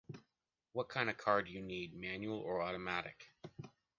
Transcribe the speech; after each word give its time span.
What 0.71 0.89
kind 0.89 1.11
of 1.11 1.17
car 1.19 1.43
do 1.43 1.51
you 1.51 1.61
need, 1.61 1.93
manual 1.93 2.39
or 2.39 2.59
automatic? 2.63 3.29